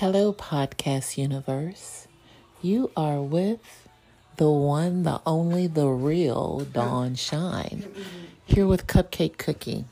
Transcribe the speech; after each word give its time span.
Hello, 0.00 0.32
Podcast 0.32 1.18
Universe. 1.18 2.08
You 2.62 2.90
are 2.96 3.20
with 3.20 3.86
the 4.36 4.48
one, 4.48 5.02
the 5.02 5.20
only, 5.26 5.66
the 5.66 5.88
real 5.88 6.60
Dawn 6.60 7.16
Shine. 7.16 7.84
Here 8.46 8.66
with 8.66 8.86
Cupcake 8.86 9.36
Cookie. 9.36 9.84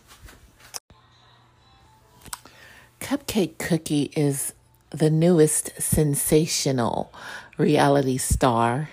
Cupcake 3.02 3.58
Cookie 3.58 4.10
is 4.16 4.54
the 4.88 5.10
newest 5.10 5.78
sensational 5.78 7.12
reality 7.58 8.16
star. 8.16 8.88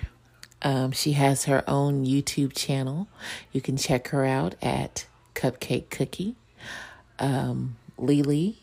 Um, 0.63 0.91
she 0.91 1.13
has 1.13 1.45
her 1.45 1.63
own 1.65 2.05
YouTube 2.05 2.53
channel. 2.53 3.07
You 3.53 3.61
can 3.61 3.77
check 3.77 4.09
her 4.09 4.25
out 4.25 4.55
at 4.61 5.05
Cupcake 5.33 5.89
Cookie. 5.89 6.35
Um, 7.19 7.77
Lily. 7.97 8.57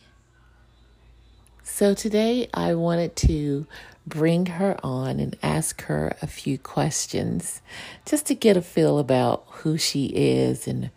So 1.64 1.94
today 1.94 2.48
I 2.52 2.74
wanted 2.74 3.14
to 3.16 3.66
bring 4.04 4.46
her 4.46 4.76
on 4.82 5.20
and 5.20 5.36
ask 5.42 5.82
her 5.82 6.16
a 6.20 6.26
few 6.26 6.58
questions 6.58 7.62
just 8.04 8.26
to 8.26 8.34
get 8.34 8.56
a 8.56 8.62
feel 8.62 8.98
about 8.98 9.44
who 9.48 9.78
she 9.78 10.06
is 10.06 10.66
and 10.66 10.90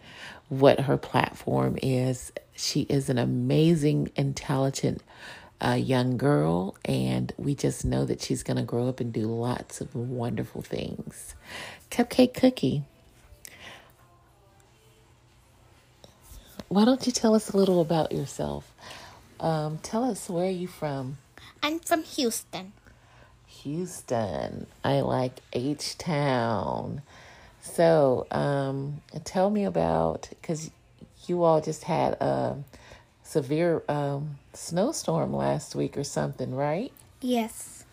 what 0.50 0.82
her 0.82 0.98
platform 0.98 1.78
is. 1.84 2.32
She 2.56 2.82
is 2.82 3.10
an 3.10 3.20
amazing, 3.20 4.12
intelligent 4.16 5.04
uh, 5.64 5.74
young 5.74 6.18
girl, 6.18 6.76
and 6.84 7.32
we 7.38 7.54
just 7.54 7.86
know 7.86 8.04
that 8.06 8.22
she's 8.22 8.42
going 8.44 8.58
to 8.58 8.64
grow 8.64 8.90
up 8.90 9.00
and 9.00 9.14
do 9.14 9.28
lots 9.28 9.82
of 9.82 9.96
wonderful 9.96 10.62
things. 10.62 11.36
Cupcake 11.92 12.34
Cookie. 12.34 12.84
Why 16.70 16.86
don't 16.86 17.06
you 17.06 17.12
tell 17.12 17.36
us 17.36 17.52
a 17.52 17.58
little 17.58 17.82
about 17.82 18.12
yourself? 18.12 18.72
Um, 19.46 19.78
tell 19.78 20.04
us 20.04 20.28
where 20.28 20.48
are 20.48 20.50
you 20.50 20.68
from? 20.68 21.20
I'm 21.62 21.78
from 21.78 22.02
Houston. 22.02 22.74
Houston. 23.46 24.66
I 24.84 25.02
like 25.02 25.34
H 25.54 26.00
Town. 26.00 27.04
So, 27.62 28.26
um, 28.32 29.02
tell 29.24 29.52
me 29.52 29.64
about 29.64 30.30
because 30.32 30.72
you 31.28 31.44
all 31.44 31.62
just 31.62 31.84
had 31.84 32.14
a 32.14 32.58
severe 33.22 33.84
um, 33.88 34.40
snowstorm 34.54 35.32
last 35.32 35.76
week 35.76 35.96
or 35.96 36.04
something, 36.04 36.56
right? 36.56 36.92
Yes. 37.22 37.86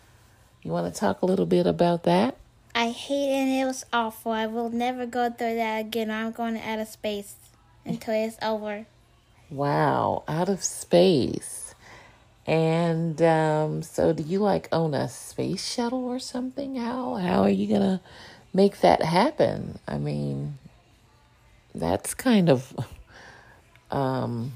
You 0.63 0.71
want 0.71 0.91
to 0.91 0.99
talk 0.99 1.21
a 1.21 1.27
little 1.27 1.45
bit 1.45 1.67
about 1.67 2.01
that? 2.05 2.35
I 2.73 2.89
hate 2.89 3.29
it 3.29 3.43
and 3.43 3.51
it 3.51 3.65
was 3.65 3.85
awful. 3.93 4.31
I 4.31 4.47
will 4.47 4.71
never 4.71 5.05
go 5.05 5.29
through 5.29 5.57
that 5.57 5.81
again. 5.81 6.09
I'm 6.09 6.31
going 6.31 6.55
to 6.55 6.67
outer 6.67 6.85
space 6.85 7.35
until 7.85 8.15
it's 8.15 8.37
over. 8.41 8.87
Wow, 9.53 10.23
out 10.27 10.49
of 10.49 10.63
space. 10.63 11.75
And 12.47 13.21
um, 13.21 13.83
so, 13.83 14.11
do 14.11 14.23
you 14.23 14.39
like 14.39 14.67
own 14.71 14.95
a 14.95 15.07
space 15.07 15.63
shuttle 15.71 16.05
or 16.05 16.17
something? 16.17 16.75
How 16.75 17.15
how 17.15 17.43
are 17.43 17.49
you 17.49 17.67
gonna 17.67 18.01
make 18.51 18.81
that 18.81 19.03
happen? 19.03 19.77
I 19.87 19.99
mean, 19.99 20.57
that's 21.75 22.15
kind 22.15 22.49
of 22.49 22.73
um, 23.91 24.53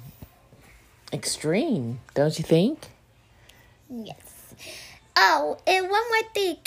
extreme, 1.13 1.99
don't 2.15 2.37
you 2.39 2.43
think? 2.43 2.87
Yes. 3.89 4.55
Oh, 5.15 5.59
and 5.67 5.89
one 5.89 6.03
more 6.09 6.29
thing. 6.33 6.57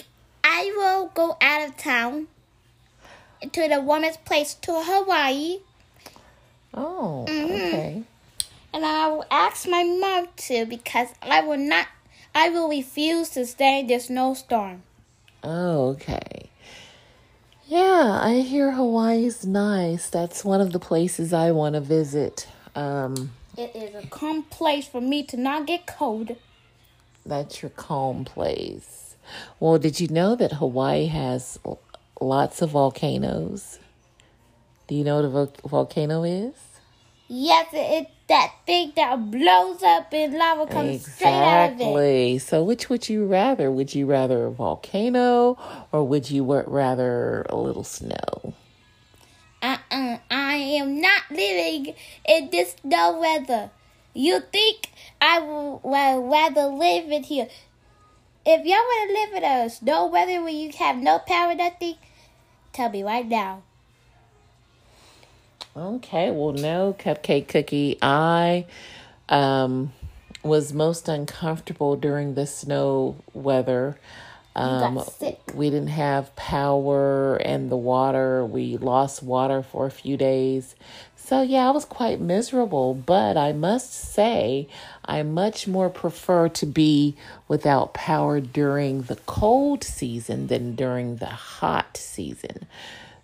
I 0.45 0.73
will 0.77 1.09
go 1.13 1.37
out 1.41 1.69
of 1.69 1.77
town 1.77 2.29
to 3.43 3.69
the 3.69 3.81
warmest 3.81 4.25
place 4.25 4.55
to 4.55 4.73
Hawaii. 4.85 5.59
Oh, 6.73 7.25
Mm-hmm. 7.27 7.75
okay. 7.75 8.05
And 8.73 8.85
I 8.85 9.09
will 9.09 9.25
ask 9.31 9.69
my 9.69 9.83
mom 9.83 10.29
to 10.49 10.65
because 10.67 11.09
I 11.23 11.41
will 11.41 11.59
not 11.59 11.87
I 12.35 12.49
will 12.51 12.69
refuse 12.69 13.31
to 13.31 13.45
stay 13.47 13.81
in 13.81 13.89
the 13.89 13.99
snowstorm. 13.99 14.83
Oh, 15.43 15.89
okay. 15.91 16.51
Yeah, 17.67 18.21
I 18.23 18.41
hear 18.41 18.73
Hawaii's 18.73 19.45
nice. 19.45 20.09
That's 20.11 20.45
one 20.45 20.61
of 20.61 20.73
the 20.73 20.79
places 20.79 21.33
I 21.33 21.51
want 21.53 21.75
to 21.75 21.81
visit. 21.81 22.47
Um, 22.75 23.33
It 23.57 23.75
is 23.75 23.95
a 23.95 24.07
calm 24.09 24.43
place 24.45 24.87
for 24.87 25.01
me 25.01 25.23
to 25.25 25.37
not 25.37 25.67
get 25.67 25.87
cold. 25.87 26.37
That's 27.27 27.63
your 27.63 27.71
calm 27.71 28.25
place. 28.25 29.17
Well, 29.59 29.79
did 29.79 30.01
you 30.01 30.09
know 30.09 30.35
that 30.37 30.55
Hawaii 30.55 31.07
has 31.07 31.59
lots 32.21 32.63
of 32.63 32.71
volcanoes? 32.71 33.79
Do 34.89 34.95
you 34.95 35.05
know 35.05 35.17
what 35.17 35.25
a 35.25 35.29
vo- 35.29 35.69
volcano 35.69 36.25
is? 36.25 36.55
Yes, 37.33 37.69
it, 37.73 37.77
it 37.77 38.11
that 38.27 38.53
thing 38.67 38.93
that 38.97 39.31
blows 39.31 39.85
up 39.85 40.13
and 40.13 40.35
lava 40.35 40.67
comes 40.67 41.07
straight 41.07 41.31
out 41.31 41.73
of 41.73 41.81
it. 41.81 41.85
Exactly. 41.85 42.39
So, 42.41 42.65
which 42.65 42.91
would 42.91 43.09
you 43.09 43.25
rather? 43.25 43.71
Would 43.71 43.95
you 43.95 44.07
rather 44.07 44.47
a 44.47 44.51
volcano 44.51 45.57
or 45.93 46.03
would 46.03 46.29
you 46.29 46.43
rather 46.43 47.47
a 47.49 47.55
little 47.55 47.85
snow? 47.85 48.55
Uh-uh, 49.63 50.19
I 50.29 50.55
am 50.55 51.01
not 51.01 51.23
living 51.31 51.95
in 52.25 52.51
this 52.51 52.75
snow 52.81 53.21
weather. 53.21 53.71
You 54.13 54.41
think 54.41 54.91
I 55.21 55.39
would 55.39 55.81
would 55.85 56.31
rather 56.31 56.67
live 56.67 57.13
in 57.13 57.23
here? 57.23 57.47
If 58.45 58.67
y'all 58.67 58.79
want 58.79 59.09
to 59.09 59.15
live 59.15 59.45
in 59.45 59.45
a 59.45 59.71
snow 59.71 60.07
weather 60.07 60.43
where 60.43 60.49
you 60.49 60.73
have 60.73 60.97
no 60.97 61.21
power, 61.21 61.55
nothing, 61.55 61.95
tell 62.73 62.91
me 62.91 63.05
right 63.05 63.27
now. 63.27 63.63
Okay, 65.77 66.31
well, 66.31 66.53
no, 66.53 66.97
Cupcake 66.99 67.47
Cookie. 67.47 67.97
I 68.03 68.67
um, 69.29 69.93
was 70.43 70.73
most 70.73 71.09
uncomfortable 71.09 71.97
during 71.97 72.35
the 72.35 72.47
snow 72.47 73.17
weather. 73.33 73.97
Um. 74.57 74.97
We 75.55 75.71
didn't 75.71 75.89
have 75.89 76.35
power 76.35 77.37
and 77.37 77.71
the 77.71 77.77
water. 77.77 78.45
We 78.45 78.79
lost 78.79 79.23
water 79.23 79.63
for 79.63 79.87
a 79.87 79.91
few 79.93 80.17
days. 80.17 80.75
So, 81.15 81.43
yeah, 81.43 81.69
I 81.69 81.71
was 81.71 81.85
quite 81.85 82.21
miserable. 82.21 82.95
But 82.95 83.37
I 83.37 83.53
must 83.53 83.93
say, 83.93 84.67
I 85.05 85.23
much 85.23 85.69
more 85.69 85.89
prefer 85.89 86.49
to 86.49 86.67
be 86.67 87.15
without 87.47 87.95
power 87.95 88.41
during 88.41 89.03
the 89.03 89.17
cold 89.27 89.85
season 89.85 90.49
than 90.49 90.75
during 90.75 91.17
the 91.17 91.27
hot 91.27 91.97
season 91.97 92.67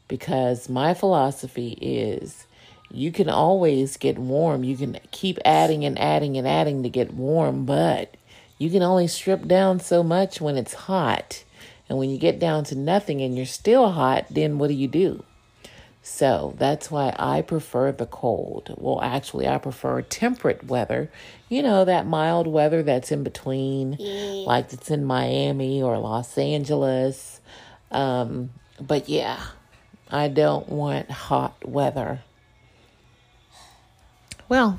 because 0.09 0.69
my 0.69 0.94
philosophy 0.94 1.78
is 1.81 2.47
you 2.91 3.12
can 3.12 3.28
always 3.28 3.97
get 3.97 4.19
warm. 4.19 4.65
You 4.65 4.77
can 4.77 4.99
keep 5.11 5.39
adding 5.44 5.84
and 5.84 5.99
adding 5.99 6.37
and 6.37 6.47
adding 6.47 6.83
to 6.83 6.89
get 6.89 7.15
warm, 7.15 7.65
but 7.67 8.16
you 8.59 8.71
can 8.71 8.83
only 8.83 9.06
strip 9.06 9.47
down 9.47 9.81
so 9.81 10.03
much 10.03 10.41
when 10.41 10.56
it's 10.56 10.75
hot. 10.75 11.45
And 11.89 11.99
when 11.99 12.11
you 12.11 12.19
get 12.19 12.39
down 12.39 12.65
to 12.65 12.75
nothing 12.75 13.21
and 13.22 13.37
you're 13.37 13.47
still 13.47 13.91
hot, 13.91 14.27
then 14.31 14.59
what 14.59 14.69
do 14.69 14.75
you 14.75 14.89
do? 14.89 15.25
So 16.03 16.55
that's 16.56 16.89
why 16.89 17.15
I 17.19 17.43
prefer 17.43 17.91
the 17.91 18.06
cold. 18.06 18.72
Well, 18.78 19.00
actually, 19.03 19.49
I 19.49 19.59
prefer 19.59 20.03
temperate 20.03 20.65
weather. 20.65 21.11
You 21.49 21.65
know, 21.65 21.84
that 21.84 22.06
mild 22.06 22.47
weather 22.47 22.84
that's 22.84 23.11
in 23.11 23.25
between, 23.25 23.97
like 24.45 24.72
it's 24.72 24.89
in 24.89 25.05
Miami 25.05 25.83
or 25.83 25.99
Los 25.99 26.39
Angeles. 26.39 27.41
Um, 27.91 28.50
but 28.81 29.09
yeah, 29.09 29.41
I 30.11 30.28
don't 30.28 30.69
want 30.69 31.11
hot 31.11 31.56
weather. 31.67 32.21
Well, 34.49 34.78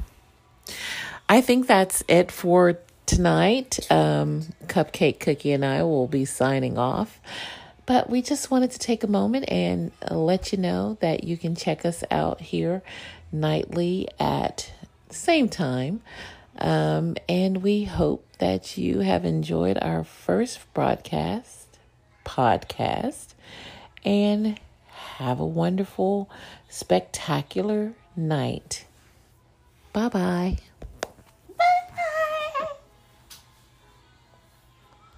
I 1.28 1.42
think 1.42 1.68
that's 1.68 2.04
it 2.08 2.32
for 2.32 2.80
tonight. 3.06 3.80
Um, 3.92 4.44
Cupcake 4.68 5.20
Cookie 5.20 5.52
and 5.52 5.66
I 5.66 5.84
will 5.84 6.08
be 6.08 6.26
signing 6.26 6.78
off. 6.78 7.20
But 7.86 8.10
we 8.10 8.22
just 8.22 8.52
wanted 8.52 8.72
to 8.72 8.80
take 8.80 9.04
a 9.04 9.08
moment 9.08 9.46
and 9.48 9.92
let 10.12 10.52
you 10.52 10.58
know 10.58 10.98
that 11.00 11.24
you 11.24 11.38
can 11.38 11.56
check 11.56 11.86
us 11.86 12.04
out 12.12 12.42
here 12.42 12.82
nightly 13.32 14.10
at 14.20 14.72
the 15.08 15.16
same 15.16 15.48
time. 15.48 16.02
Um, 16.60 17.16
and 17.30 17.64
we 17.64 17.86
hope 17.86 18.26
that 18.40 18.78
you 18.78 19.00
have 19.00 19.24
enjoyed 19.26 19.78
our 19.82 20.04
first 20.04 20.60
broadcast, 20.74 21.78
podcast, 22.26 23.36
and 24.04 24.60
have 25.18 25.40
a 25.40 25.46
wonderful, 25.46 26.30
spectacular 26.70 27.94
night. 28.16 28.86
Bye 29.92 30.10
bye. 30.10 30.58